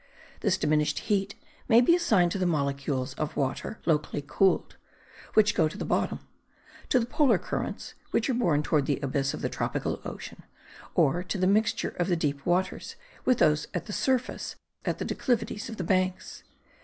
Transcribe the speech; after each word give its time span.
This 0.39 0.57
diminished 0.57 0.97
heat 0.97 1.35
may 1.67 1.79
be 1.79 1.93
assigned 1.95 2.31
to 2.31 2.39
the 2.39 2.47
molecules 2.47 3.13
of 3.19 3.37
water 3.37 3.77
locally 3.85 4.23
cooled, 4.25 4.75
which 5.35 5.53
go 5.53 5.67
to 5.67 5.77
the 5.77 5.85
bottom; 5.85 6.21
to 6.89 6.99
the 6.99 7.05
polar 7.05 7.37
currents, 7.37 7.93
which 8.09 8.27
are 8.27 8.33
borne 8.33 8.63
toward 8.63 8.87
the 8.87 8.99
abyss 9.01 9.35
of 9.35 9.41
the 9.43 9.47
tropical 9.47 10.01
ocean, 10.03 10.41
or 10.95 11.21
to 11.25 11.37
the 11.37 11.45
mixture 11.45 11.93
of 11.99 12.07
the 12.07 12.15
deep 12.15 12.43
waters 12.47 12.95
with 13.25 13.37
those 13.37 13.65
of 13.75 13.85
the 13.85 13.93
surface 13.93 14.55
at 14.85 14.97
the 14.97 15.05
declivities 15.05 15.69
of 15.69 15.77
the 15.77 15.83
banks. 15.83 16.41